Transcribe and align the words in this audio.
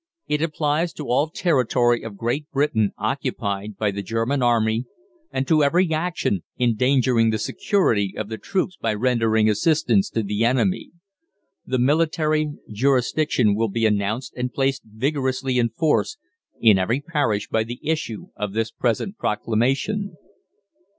It 0.27 0.41
applies 0.41 0.93
to 0.93 1.05
all 1.09 1.29
territory 1.29 2.01
of 2.01 2.17
Great 2.17 2.49
Britain 2.49 2.91
occupied 2.97 3.77
by 3.77 3.91
the 3.91 4.01
German 4.01 4.41
Army, 4.41 4.85
and 5.29 5.47
to 5.47 5.63
every 5.63 5.93
action 5.93 6.41
endangering 6.59 7.29
the 7.29 7.37
security 7.37 8.15
of 8.17 8.27
the 8.27 8.39
troops 8.39 8.75
by 8.75 8.95
rendering 8.95 9.47
assistance 9.47 10.09
to 10.09 10.23
the 10.23 10.43
enemy. 10.43 10.89
The 11.67 11.77
Military 11.77 12.51
Jurisdiction 12.71 13.53
will 13.53 13.69
be 13.69 13.85
announced 13.85 14.33
and 14.35 14.51
placed 14.51 14.81
vigorously 14.85 15.59
in 15.59 15.69
force 15.69 16.17
in 16.59 16.79
every 16.79 17.01
parish 17.01 17.47
by 17.49 17.63
the 17.63 17.79
issue 17.87 18.29
of 18.35 18.53
this 18.53 18.71
present 18.71 19.19
proclamation. 19.19 20.17